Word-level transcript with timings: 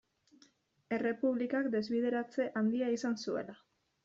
Errepublikak 0.97 1.69
desbideratze 1.75 2.49
handia 2.63 2.89
izan 2.97 3.21
zuela. 3.27 3.57